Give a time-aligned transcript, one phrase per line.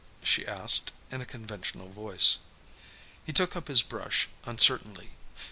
[0.23, 2.39] she asked, in a conventional voice.
[3.23, 5.09] He took up his brush uncertainly.